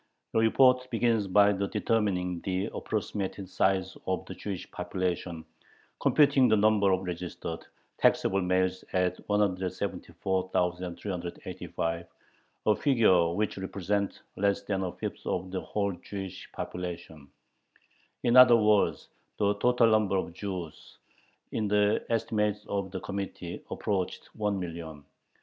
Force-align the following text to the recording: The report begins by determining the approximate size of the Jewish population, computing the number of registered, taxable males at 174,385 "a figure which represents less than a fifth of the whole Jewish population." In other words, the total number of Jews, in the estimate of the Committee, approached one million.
The 0.33 0.39
report 0.39 0.89
begins 0.89 1.27
by 1.27 1.51
determining 1.51 2.41
the 2.43 2.71
approximate 2.73 3.47
size 3.47 3.95
of 4.07 4.25
the 4.25 4.33
Jewish 4.33 4.71
population, 4.71 5.45
computing 6.01 6.47
the 6.47 6.57
number 6.57 6.91
of 6.91 7.03
registered, 7.03 7.59
taxable 7.99 8.41
males 8.41 8.83
at 8.93 9.19
174,385 9.29 12.07
"a 12.65 12.75
figure 12.75 13.31
which 13.35 13.57
represents 13.59 14.23
less 14.37 14.63
than 14.63 14.81
a 14.81 14.91
fifth 14.91 15.23
of 15.27 15.51
the 15.51 15.61
whole 15.61 15.91
Jewish 15.93 16.51
population." 16.51 17.27
In 18.23 18.35
other 18.35 18.57
words, 18.57 19.09
the 19.37 19.53
total 19.59 19.91
number 19.91 20.17
of 20.17 20.33
Jews, 20.33 20.97
in 21.51 21.67
the 21.67 22.03
estimate 22.09 22.57
of 22.67 22.89
the 22.89 23.01
Committee, 23.01 23.61
approached 23.69 24.31
one 24.33 24.57
million. 24.59 25.03